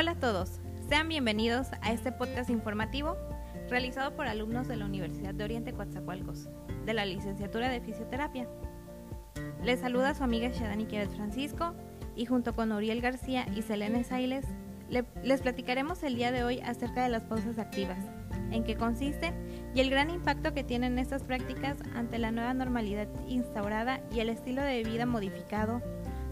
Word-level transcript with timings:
Hola 0.00 0.12
a 0.12 0.20
todos, 0.20 0.60
sean 0.88 1.08
bienvenidos 1.08 1.70
a 1.82 1.92
este 1.92 2.12
podcast 2.12 2.50
informativo 2.50 3.16
realizado 3.68 4.14
por 4.14 4.28
alumnos 4.28 4.68
de 4.68 4.76
la 4.76 4.84
Universidad 4.84 5.34
de 5.34 5.42
Oriente 5.42 5.72
Coatzacoalcos, 5.72 6.48
de 6.86 6.94
la 6.94 7.04
licenciatura 7.04 7.68
de 7.68 7.80
Fisioterapia. 7.80 8.48
Les 9.64 9.80
saluda 9.80 10.14
su 10.14 10.22
amiga 10.22 10.50
Shadani 10.50 10.86
Quieres 10.86 11.16
Francisco 11.16 11.74
y 12.14 12.26
junto 12.26 12.54
con 12.54 12.70
Uriel 12.70 13.00
García 13.00 13.48
y 13.56 13.62
Selene 13.62 14.04
Sailes 14.04 14.46
les 14.88 15.42
platicaremos 15.42 16.04
el 16.04 16.14
día 16.14 16.30
de 16.30 16.44
hoy 16.44 16.60
acerca 16.60 17.02
de 17.02 17.08
las 17.08 17.24
pausas 17.24 17.58
activas, 17.58 18.04
en 18.52 18.62
qué 18.62 18.76
consiste 18.76 19.34
y 19.74 19.80
el 19.80 19.90
gran 19.90 20.10
impacto 20.10 20.54
que 20.54 20.62
tienen 20.62 21.00
estas 21.00 21.24
prácticas 21.24 21.76
ante 21.96 22.18
la 22.18 22.30
nueva 22.30 22.54
normalidad 22.54 23.08
instaurada 23.26 24.00
y 24.14 24.20
el 24.20 24.28
estilo 24.28 24.62
de 24.62 24.84
vida 24.84 25.06
modificado 25.06 25.82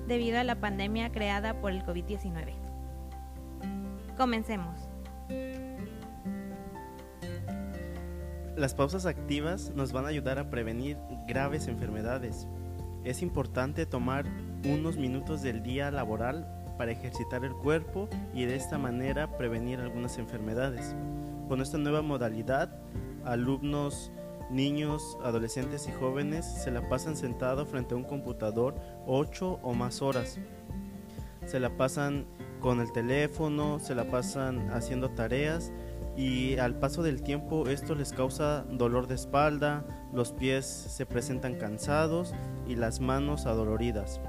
debido 0.06 0.38
a 0.38 0.44
la 0.44 0.60
pandemia 0.60 1.10
creada 1.10 1.60
por 1.60 1.72
el 1.72 1.84
COVID-19. 1.84 2.65
Comencemos. 4.16 4.88
Las 8.56 8.74
pausas 8.74 9.04
activas 9.04 9.72
nos 9.74 9.92
van 9.92 10.06
a 10.06 10.08
ayudar 10.08 10.38
a 10.38 10.48
prevenir 10.48 10.96
graves 11.28 11.68
enfermedades. 11.68 12.48
Es 13.04 13.20
importante 13.20 13.84
tomar 13.84 14.24
unos 14.64 14.96
minutos 14.96 15.42
del 15.42 15.62
día 15.62 15.90
laboral 15.90 16.48
para 16.78 16.92
ejercitar 16.92 17.44
el 17.44 17.52
cuerpo 17.52 18.08
y 18.32 18.46
de 18.46 18.56
esta 18.56 18.78
manera 18.78 19.36
prevenir 19.36 19.80
algunas 19.80 20.16
enfermedades. 20.16 20.96
Con 21.48 21.60
esta 21.60 21.76
nueva 21.76 22.00
modalidad, 22.00 22.70
alumnos, 23.24 24.10
niños, 24.50 25.18
adolescentes 25.22 25.86
y 25.88 25.92
jóvenes 25.92 26.46
se 26.46 26.70
la 26.70 26.88
pasan 26.88 27.16
sentado 27.16 27.66
frente 27.66 27.94
a 27.94 27.98
un 27.98 28.04
computador 28.04 28.74
8 29.06 29.60
o 29.62 29.74
más 29.74 30.00
horas. 30.00 30.38
Se 31.44 31.60
la 31.60 31.76
pasan 31.76 32.26
con 32.60 32.80
el 32.80 32.92
teléfono, 32.92 33.78
se 33.78 33.94
la 33.94 34.10
pasan 34.10 34.70
haciendo 34.70 35.10
tareas 35.10 35.72
y 36.16 36.56
al 36.56 36.74
paso 36.74 37.02
del 37.02 37.22
tiempo 37.22 37.68
esto 37.68 37.94
les 37.94 38.12
causa 38.12 38.64
dolor 38.70 39.06
de 39.06 39.14
espalda, 39.14 39.84
los 40.12 40.32
pies 40.32 40.64
se 40.66 41.04
presentan 41.04 41.56
cansados 41.56 42.34
y 42.66 42.76
las 42.76 43.00
manos 43.00 43.46
adoloridas. 43.46 44.20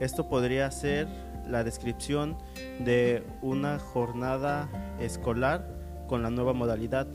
Esto 0.00 0.28
podría 0.28 0.70
ser 0.70 1.08
la 1.48 1.64
descripción 1.64 2.36
de 2.80 3.24
una 3.42 3.78
jornada 3.78 4.68
escolar 5.00 5.68
con 6.06 6.22
la 6.22 6.30
nueva 6.30 6.52
modalidad 6.52 7.06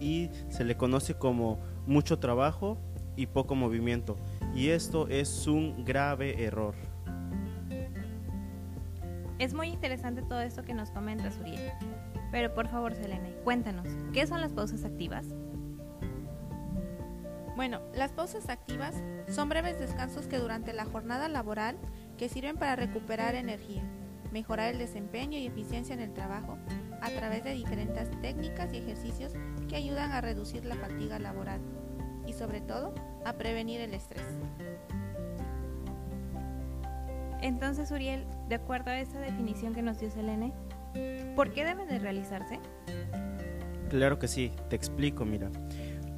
y 0.00 0.30
se 0.48 0.64
le 0.64 0.76
conoce 0.76 1.14
como 1.14 1.58
mucho 1.86 2.18
trabajo 2.18 2.78
y 3.16 3.26
poco 3.26 3.56
movimiento 3.56 4.16
y 4.54 4.68
esto 4.68 5.08
es 5.08 5.46
un 5.46 5.84
grave 5.84 6.44
error. 6.44 6.74
Es 9.38 9.54
muy 9.54 9.68
interesante 9.68 10.22
todo 10.22 10.40
esto 10.40 10.62
que 10.62 10.74
nos 10.74 10.90
comenta 10.90 11.30
Uriel. 11.40 11.72
Pero 12.32 12.52
por 12.54 12.68
favor, 12.68 12.94
Selene, 12.94 13.34
cuéntanos, 13.44 13.86
¿qué 14.12 14.26
son 14.26 14.40
las 14.40 14.52
pausas 14.52 14.84
activas? 14.84 15.26
Bueno, 17.54 17.80
las 17.94 18.12
pausas 18.12 18.48
activas 18.48 18.94
son 19.28 19.48
breves 19.48 19.78
descansos 19.78 20.26
que 20.26 20.38
durante 20.38 20.72
la 20.72 20.84
jornada 20.84 21.28
laboral 21.28 21.76
que 22.16 22.28
sirven 22.28 22.56
para 22.56 22.76
recuperar 22.76 23.34
energía, 23.34 23.82
mejorar 24.32 24.72
el 24.72 24.78
desempeño 24.78 25.38
y 25.38 25.46
eficiencia 25.46 25.94
en 25.94 26.00
el 26.00 26.12
trabajo 26.12 26.58
a 27.00 27.10
través 27.10 27.44
de 27.44 27.54
diferentes 27.54 28.10
técnicas 28.20 28.72
y 28.72 28.78
ejercicios 28.78 29.32
que 29.68 29.76
ayudan 29.76 30.12
a 30.12 30.20
reducir 30.20 30.64
la 30.64 30.76
fatiga 30.76 31.18
laboral 31.18 31.60
y 32.26 32.32
sobre 32.32 32.60
todo 32.60 32.94
a 33.24 33.32
prevenir 33.34 33.80
el 33.80 33.94
estrés. 33.94 34.26
Entonces, 37.40 37.90
Uriel, 37.90 38.26
de 38.48 38.56
acuerdo 38.56 38.90
a 38.90 38.98
esa 38.98 39.20
definición 39.20 39.74
que 39.74 39.82
nos 39.82 40.00
dio 40.00 40.10
Selene, 40.10 40.52
¿por 41.36 41.52
qué 41.52 41.64
debe 41.64 41.86
de 41.86 41.98
realizarse? 41.98 42.58
Claro 43.88 44.18
que 44.18 44.28
sí, 44.28 44.52
te 44.68 44.76
explico, 44.76 45.24
mira. 45.24 45.50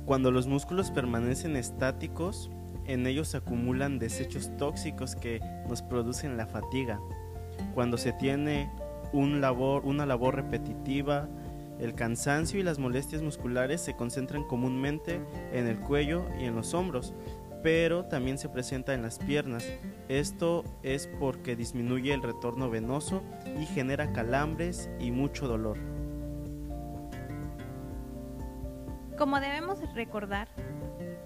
Cuando 0.06 0.30
los 0.30 0.46
músculos 0.46 0.90
permanecen 0.90 1.56
estáticos, 1.56 2.50
en 2.86 3.06
ellos 3.06 3.28
se 3.28 3.36
acumulan 3.36 3.98
desechos 3.98 4.50
tóxicos 4.56 5.14
que 5.14 5.40
nos 5.68 5.82
producen 5.82 6.36
la 6.36 6.46
fatiga. 6.46 6.98
Cuando 7.74 7.96
se 7.96 8.12
tiene 8.12 8.70
un 9.12 9.40
labor, 9.40 9.84
una 9.84 10.06
labor 10.06 10.34
repetitiva, 10.34 11.28
el 11.78 11.94
cansancio 11.94 12.58
y 12.58 12.62
las 12.62 12.78
molestias 12.78 13.22
musculares 13.22 13.80
se 13.80 13.94
concentran 13.94 14.44
comúnmente 14.44 15.20
en 15.52 15.66
el 15.66 15.78
cuello 15.78 16.24
y 16.40 16.44
en 16.44 16.56
los 16.56 16.74
hombros, 16.74 17.14
pero 17.62 18.04
también 18.04 18.38
se 18.38 18.48
presenta 18.48 18.94
en 18.94 19.02
las 19.02 19.18
piernas. 19.18 19.64
Esto 20.08 20.64
es 20.82 21.08
porque 21.18 21.56
disminuye 21.56 22.12
el 22.12 22.22
retorno 22.22 22.70
venoso 22.70 23.22
y 23.60 23.66
genera 23.66 24.12
calambres 24.12 24.90
y 24.98 25.10
mucho 25.10 25.46
dolor. 25.46 25.78
Como 29.18 29.38
debemos 29.38 29.80
recordar, 29.94 30.48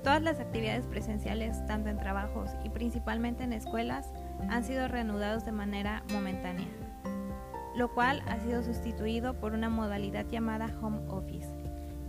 todas 0.02 0.20
las 0.20 0.40
actividades 0.40 0.86
presenciales, 0.86 1.64
tanto 1.66 1.90
en 1.90 1.98
trabajos 1.98 2.50
y 2.64 2.68
principalmente 2.68 3.44
en 3.44 3.52
escuelas, 3.52 4.12
han 4.50 4.64
sido 4.64 4.88
reanudados 4.88 5.44
de 5.44 5.52
manera 5.52 6.02
momentánea, 6.12 6.66
lo 7.76 7.94
cual 7.94 8.22
ha 8.26 8.40
sido 8.40 8.64
sustituido 8.64 9.34
por 9.38 9.52
una 9.52 9.70
modalidad 9.70 10.26
llamada 10.26 10.76
home 10.82 11.02
office. 11.08 11.48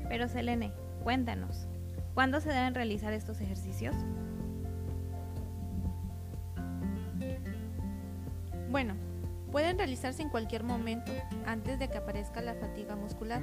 Pero 0.09 0.27
Selene, 0.27 0.73
cuéntanos, 1.03 1.67
¿Cuándo 2.15 2.39
se 2.39 2.47
deben 2.47 2.73
realizar 2.73 3.11
estos 3.11 3.41
ejercicios? 3.41 3.93
Bueno, 8.71 8.95
pueden 9.51 9.77
realizarse 9.77 10.21
en 10.21 10.29
cualquier 10.29 10.63
momento 10.63 11.11
antes 11.45 11.77
de 11.77 11.89
que 11.89 11.97
aparezca 11.97 12.41
la 12.41 12.55
fatiga 12.55 12.95
muscular. 12.95 13.41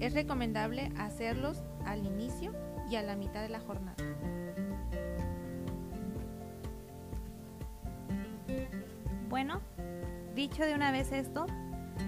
Es 0.00 0.12
recomendable 0.12 0.90
hacerlos 0.98 1.62
al 1.86 2.04
inicio 2.04 2.52
y 2.90 2.96
a 2.96 3.02
la 3.02 3.14
mitad 3.14 3.42
de 3.42 3.48
la 3.48 3.60
jornada. 3.60 3.96
Bueno, 9.28 9.60
dicho 10.34 10.64
de 10.64 10.74
una 10.74 10.90
vez 10.90 11.12
esto, 11.12 11.46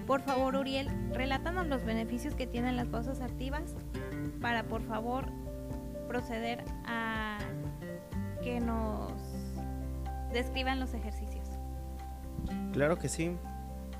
por 0.05 0.19
favor 0.19 0.57
Uriel, 0.57 0.89
relátanos 1.13 1.67
los 1.67 1.85
beneficios 1.85 2.35
que 2.35 2.45
tienen 2.45 2.75
las 2.75 2.87
pausas 2.87 3.21
activas 3.21 3.73
para 4.41 4.63
por 4.63 4.81
favor 4.81 5.31
proceder 6.07 6.63
a 6.85 7.39
que 8.43 8.59
nos 8.59 9.11
describan 10.33 10.79
los 10.79 10.93
ejercicios. 10.93 11.47
Claro 12.73 12.97
que 12.97 13.09
sí. 13.09 13.35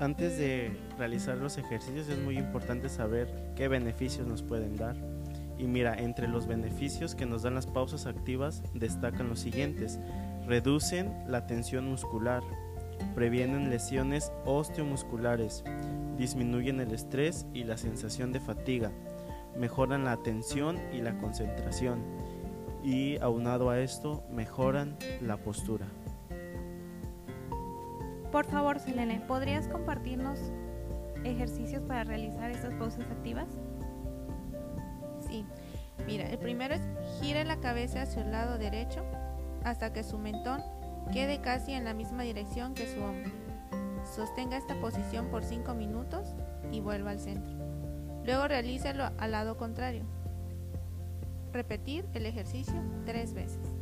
Antes 0.00 0.38
de 0.38 0.78
realizar 0.96 1.36
los 1.36 1.58
ejercicios 1.58 2.08
es 2.08 2.18
muy 2.18 2.38
importante 2.38 2.88
saber 2.88 3.52
qué 3.56 3.66
beneficios 3.66 4.26
nos 4.26 4.42
pueden 4.42 4.76
dar. 4.76 4.96
Y 5.58 5.64
mira, 5.64 5.94
entre 5.98 6.28
los 6.28 6.46
beneficios 6.46 7.16
que 7.16 7.26
nos 7.26 7.42
dan 7.42 7.56
las 7.56 7.66
pausas 7.66 8.06
activas 8.06 8.62
destacan 8.74 9.28
los 9.28 9.40
siguientes. 9.40 9.98
Reducen 10.46 11.12
la 11.26 11.48
tensión 11.48 11.88
muscular, 11.88 12.42
previenen 13.16 13.70
lesiones 13.70 14.32
osteomusculares, 14.44 15.64
disminuyen 16.16 16.80
el 16.80 16.92
estrés 16.94 17.46
y 17.52 17.64
la 17.64 17.76
sensación 17.76 18.32
de 18.32 18.38
fatiga, 18.38 18.92
mejoran 19.58 20.04
la 20.04 20.12
atención 20.12 20.78
y 20.92 21.00
la 21.00 21.18
concentración 21.18 22.02
y 22.82 23.18
aunado 23.20 23.70
a 23.70 23.80
esto 23.80 24.24
mejoran 24.30 24.96
la 25.20 25.36
postura. 25.36 25.86
Por 28.30 28.44
favor, 28.44 28.78
Selene, 28.78 29.20
¿podrías 29.26 29.68
compartirnos 29.68 30.38
ejercicios 31.24 31.82
para 31.82 32.04
realizar 32.04 32.50
estas 32.50 32.74
pausas 32.74 33.04
activas? 33.10 33.48
Sí, 35.28 35.44
mira, 36.06 36.28
el 36.28 36.38
primero 36.38 36.74
es 36.74 36.82
gire 37.20 37.44
la 37.44 37.58
cabeza 37.58 38.02
hacia 38.02 38.22
el 38.22 38.30
lado 38.30 38.58
derecho 38.58 39.04
hasta 39.64 39.92
que 39.92 40.04
su 40.04 40.18
mentón 40.18 40.62
quede 41.12 41.40
casi 41.40 41.72
en 41.72 41.84
la 41.84 41.94
misma 41.94 42.22
dirección 42.22 42.74
que 42.74 42.86
su 42.86 43.02
hombro. 43.02 43.30
Sostenga 44.14 44.56
esta 44.56 44.78
posición 44.80 45.28
por 45.28 45.42
5 45.42 45.74
minutos 45.74 46.34
y 46.70 46.80
vuelva 46.80 47.10
al 47.10 47.20
centro. 47.20 47.57
Luego 48.28 48.46
realícelo 48.46 49.10
al 49.16 49.30
lado 49.30 49.56
contrario. 49.56 50.04
Repetir 51.50 52.04
el 52.12 52.26
ejercicio 52.26 52.74
tres 53.06 53.32
veces. 53.32 53.74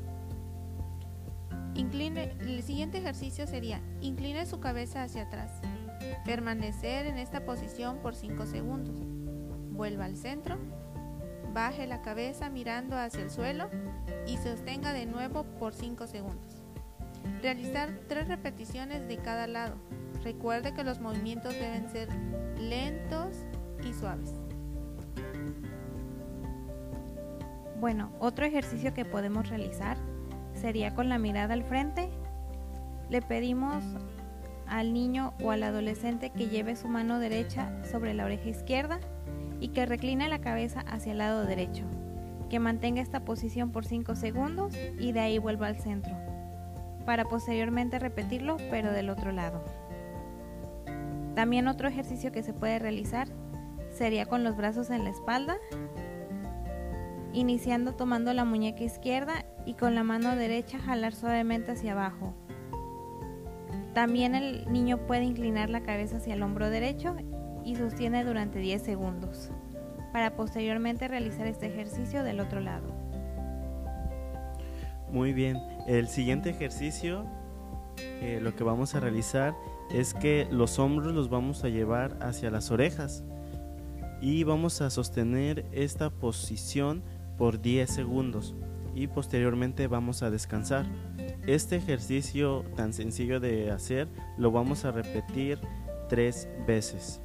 Incline, 1.75 2.37
el 2.38 2.62
siguiente 2.62 2.98
ejercicio 2.98 3.48
sería 3.48 3.81
incline 4.00 4.46
su 4.46 4.60
cabeza 4.60 5.02
hacia 5.02 5.22
atrás. 5.22 5.50
Permanecer 6.25 7.06
en 7.06 7.19
esta 7.19 7.44
posición 7.44 7.98
por 7.98 8.14
5 8.14 8.46
segundos. 8.46 8.94
Vuelva 9.72 10.04
al 10.04 10.16
centro. 10.16 10.58
Baje 11.52 11.88
la 11.88 12.02
cabeza 12.02 12.49
mirando 12.49 12.96
hacia 12.96 13.22
el 13.22 13.32
suelo 13.32 13.69
y 14.28 14.37
sostenga 14.37 14.92
de 14.92 15.06
nuevo 15.06 15.42
por 15.58 15.75
5 15.75 16.06
segundos. 16.06 16.62
Realizar 17.42 17.99
tres 18.06 18.28
repeticiones 18.28 19.08
de 19.08 19.16
cada 19.16 19.49
lado. 19.49 19.75
Recuerde 20.22 20.72
que 20.72 20.84
los 20.84 21.00
movimientos 21.00 21.52
deben 21.54 21.90
ser 21.90 22.08
lentos 22.60 23.44
suaves. 23.93 24.33
Bueno, 27.81 28.11
otro 28.21 28.47
ejercicio 28.47 28.94
que 28.94 29.05
podemos 29.05 29.49
realizar 29.49 29.99
sería 30.55 30.94
con 30.94 31.09
la 31.09 31.19
mirada 31.19 31.55
al 31.55 31.62
frente. 31.62 32.09
Le 33.11 33.23
pedimos 33.23 33.85
al 34.67 34.93
niño 34.93 35.35
o 35.43 35.50
al 35.50 35.62
adolescente 35.62 36.31
que 36.31 36.49
lleve 36.49 36.77
su 36.77 36.88
mano 36.88 37.19
derecha 37.19 37.71
sobre 37.85 38.15
la 38.15 38.25
oreja 38.25 38.49
izquierda 38.49 38.99
y 39.61 39.69
que 39.69 39.87
recline 39.87 40.29
la 40.29 40.41
cabeza 40.41 40.81
hacia 40.81 41.12
el 41.12 41.19
lado 41.19 41.44
derecho, 41.44 41.85
que 42.50 42.59
mantenga 42.59 43.00
esta 43.00 43.25
posición 43.25 43.71
por 43.71 43.85
5 43.85 44.17
segundos 44.17 44.75
y 44.99 45.12
de 45.12 45.21
ahí 45.21 45.38
vuelva 45.38 45.69
al 45.69 45.79
centro, 45.79 46.15
para 47.05 47.25
posteriormente 47.25 47.99
repetirlo 47.99 48.56
pero 48.71 48.93
del 48.93 49.11
otro 49.11 49.33
lado. 49.33 49.62
También 51.35 51.69
otro 51.69 51.88
ejercicio 51.88 52.33
que 52.33 52.43
se 52.43 52.55
puede 52.55 52.79
realizar 52.79 53.29
sería 53.96 54.26
con 54.26 54.44
los 54.44 54.56
brazos 54.56 54.90
en 54.90 55.04
la 55.04 55.10
espalda, 55.10 55.56
iniciando 57.32 57.94
tomando 57.94 58.32
la 58.32 58.44
muñeca 58.44 58.84
izquierda 58.84 59.44
y 59.64 59.75
con 59.75 59.94
la 59.94 60.04
mano 60.04 60.37
derecha 60.37 60.78
jalar 60.78 61.14
suavemente 61.14 61.72
hacia 61.72 61.93
abajo. 61.93 62.34
También 63.94 64.34
el 64.34 64.70
niño 64.70 65.06
puede 65.06 65.25
inclinar 65.25 65.70
la 65.70 65.82
cabeza 65.82 66.19
hacia 66.19 66.34
el 66.34 66.43
hombro 66.43 66.69
derecho 66.69 67.16
y 67.64 67.76
sostiene 67.76 68.25
durante 68.25 68.58
10 68.58 68.82
segundos, 68.82 69.50
para 70.12 70.37
posteriormente 70.37 71.08
realizar 71.08 71.46
este 71.46 71.66
ejercicio 71.66 72.22
del 72.22 72.40
otro 72.40 72.60
lado. 72.60 72.94
Muy 75.10 75.32
bien, 75.32 75.58
el 75.87 76.08
siguiente 76.08 76.50
ejercicio, 76.50 77.25
eh, 77.96 78.38
lo 78.42 78.54
que 78.54 78.64
vamos 78.64 78.94
a 78.94 79.00
realizar 79.00 79.54
es 79.90 80.12
que 80.14 80.46
los 80.50 80.78
hombros 80.78 81.14
los 81.14 81.31
vamos 81.31 81.64
a 81.64 81.69
llevar 81.69 82.19
hacia 82.20 82.50
las 82.50 82.70
orejas 82.70 83.25
y 84.20 84.44
vamos 84.44 84.80
a 84.80 84.90
sostener 84.90 85.66
esta 85.72 86.10
posición 86.10 87.02
por 87.36 87.60
10 87.60 87.90
segundos 87.90 88.54
y 88.94 89.08
posteriormente 89.08 89.86
vamos 89.86 90.22
a 90.22 90.30
descansar. 90.30 90.86
Este 91.46 91.76
ejercicio 91.76 92.64
tan 92.76 92.92
sencillo 92.92 93.40
de 93.40 93.70
hacer 93.70 94.08
lo 94.38 94.50
vamos 94.50 94.84
a 94.84 94.90
repetir 94.90 95.60
tres 96.08 96.48
veces. 96.66 97.20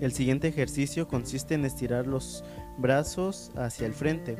El 0.00 0.12
siguiente 0.12 0.48
ejercicio 0.48 1.08
consiste 1.08 1.54
en 1.54 1.64
estirar 1.64 2.06
los 2.06 2.44
brazos 2.76 3.52
hacia 3.56 3.86
el 3.86 3.94
frente. 3.94 4.36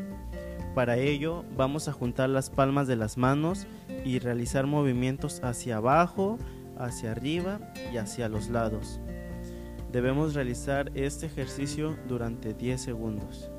Para 0.75 0.97
ello 0.97 1.45
vamos 1.57 1.89
a 1.89 1.93
juntar 1.93 2.29
las 2.29 2.51
palmas 2.51 2.87
de 2.87 2.97
las 2.97 3.17
manos 3.17 3.67
y 4.05 4.19
realizar 4.19 4.67
movimientos 4.67 5.41
hacia 5.43 5.77
abajo, 5.77 6.39
hacia 6.79 7.13
arriba 7.13 7.61
y 7.93 7.97
hacia 7.97 8.29
los 8.29 8.49
lados. 8.49 9.01
Debemos 9.93 10.35
realizar 10.35 10.93
este 10.95 11.27
ejercicio 11.27 11.97
durante 12.07 12.53
10 12.53 12.79
segundos. 12.81 13.51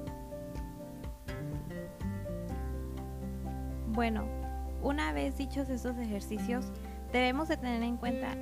Bueno, 3.87 4.25
una 4.83 5.11
vez 5.11 5.37
dichos 5.37 5.69
estos 5.69 5.97
ejercicios, 5.97 6.71
debemos 7.11 7.47
de 7.47 7.57
tener 7.57 7.81
en 7.81 7.97
cuenta 7.97 8.35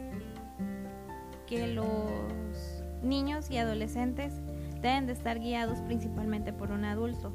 que 1.47 1.67
los 1.67 2.83
niños 3.01 3.49
y 3.49 3.57
adolescentes 3.57 4.33
deben 4.81 5.07
de 5.07 5.13
estar 5.13 5.39
guiados 5.39 5.79
principalmente 5.79 6.51
por 6.51 6.71
un 6.71 6.83
adulto. 6.83 7.31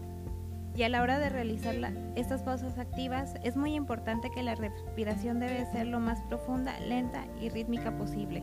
Y 0.77 0.83
a 0.83 0.91
la 0.91 1.01
hora 1.03 1.19
de 1.19 1.31
realizar 1.31 1.75
estas 2.15 2.43
pausas 2.43 2.79
activas 2.79 3.35
es 3.43 3.57
muy 3.57 3.75
importante 3.75 4.31
que 4.31 4.43
la 4.43 4.55
respiración 4.55 5.41
debe 5.41 5.65
ser 5.73 5.87
lo 5.87 5.99
más 5.99 6.21
profunda, 6.29 6.79
lenta 6.81 7.25
y 7.41 7.49
rítmica 7.49 7.97
posible. 7.97 8.43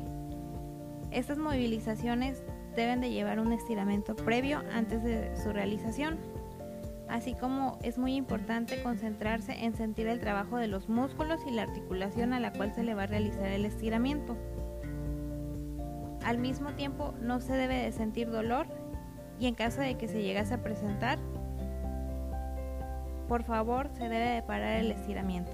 Estas 1.11 1.39
movilizaciones 1.39 2.44
deben 2.75 3.01
de 3.01 3.09
llevar 3.09 3.39
un 3.39 3.51
estiramiento 3.51 4.15
previo 4.15 4.61
antes 4.73 5.03
de 5.03 5.35
su 5.35 5.51
realización, 5.51 6.17
así 7.09 7.33
como 7.33 7.79
es 7.81 7.97
muy 7.97 8.15
importante 8.15 8.81
concentrarse 8.83 9.65
en 9.65 9.75
sentir 9.75 10.07
el 10.07 10.19
trabajo 10.19 10.57
de 10.57 10.67
los 10.67 10.88
músculos 10.88 11.41
y 11.47 11.51
la 11.51 11.63
articulación 11.63 12.31
a 12.33 12.39
la 12.39 12.53
cual 12.53 12.73
se 12.73 12.83
le 12.83 12.94
va 12.94 13.03
a 13.03 13.07
realizar 13.07 13.47
el 13.47 13.65
estiramiento. 13.65 14.38
Al 16.23 16.38
mismo 16.38 16.73
tiempo 16.73 17.15
no 17.21 17.41
se 17.41 17.53
debe 17.53 17.75
de 17.77 17.91
sentir 17.91 18.29
dolor 18.29 18.67
y 19.39 19.47
en 19.47 19.56
caso 19.56 19.81
de 19.81 19.97
que 19.97 20.07
se 20.07 20.21
llegase 20.21 20.53
a 20.53 20.63
presentar, 20.63 21.17
por 23.27 23.44
favor 23.44 23.89
se 23.94 24.03
debe 24.03 24.29
de 24.29 24.41
parar 24.44 24.77
el 24.77 24.91
estiramiento. 24.91 25.51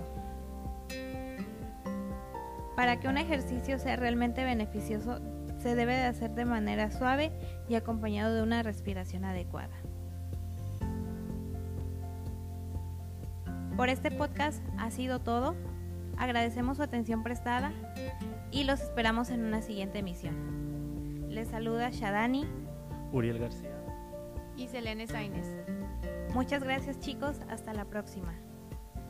Para 2.76 3.00
que 3.00 3.08
un 3.08 3.18
ejercicio 3.18 3.80
sea 3.80 3.96
realmente 3.96 4.44
beneficioso 4.44 5.22
se 5.66 5.74
debe 5.74 5.96
de 5.96 6.04
hacer 6.04 6.30
de 6.36 6.46
manera 6.46 6.92
suave 6.92 7.32
y 7.68 7.74
acompañado 7.74 8.36
de 8.36 8.44
una 8.44 8.62
respiración 8.62 9.26
adecuada. 9.26 9.74
Por 13.76 13.90
este 13.90 14.12
podcast 14.12 14.62
ha 14.78 14.92
sido 14.92 15.22
todo. 15.22 15.56
Agradecemos 16.18 16.78
su 16.78 16.84
atención 16.84 17.24
prestada 17.24 17.74
y 18.52 18.66
los 18.66 18.80
esperamos 18.80 19.32
en 19.32 19.44
una 19.44 19.64
siguiente 19.64 19.98
emisión. 19.98 21.26
Les 21.32 21.48
saluda 21.48 21.90
Shadani, 21.90 22.46
Uriel 23.12 23.40
García 23.40 23.76
y 24.56 24.68
Selene 24.68 25.08
Sainz. 25.08 25.48
Muchas 26.36 26.64
gracias 26.64 27.00
chicos, 27.00 27.42
hasta 27.50 27.74
la 27.74 27.86
próxima. 27.86 28.36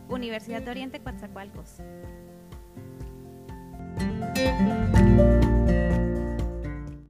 Universidad 0.07 0.61
de 0.61 0.71
Oriente 0.71 1.01
Coatzacoalcos. 1.01 1.81